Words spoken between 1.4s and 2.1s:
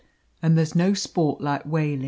like whalin'.